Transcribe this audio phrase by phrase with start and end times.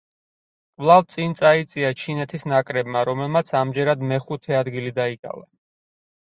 [0.77, 5.47] კვლავ წინ წაიწია ჩინეთის ნაკრებმა, რომელმაც ამჯერად მეხუთე ადგილი დაიკავა.